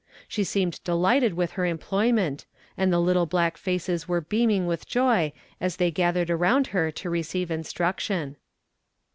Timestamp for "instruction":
7.51-8.37